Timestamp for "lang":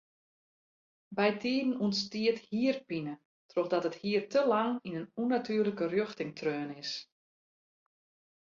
4.51-4.73